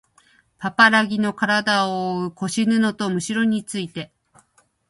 [0.57, 4.11] パパラギのからだをおおう腰布とむしろについて